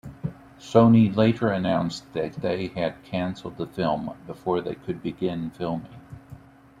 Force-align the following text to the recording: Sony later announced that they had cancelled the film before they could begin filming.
Sony 0.57 1.15
later 1.15 1.49
announced 1.51 2.11
that 2.13 2.33
they 2.33 2.69
had 2.69 3.03
cancelled 3.03 3.57
the 3.57 3.67
film 3.67 4.15
before 4.25 4.59
they 4.59 4.73
could 4.73 5.03
begin 5.03 5.51
filming. 5.51 6.01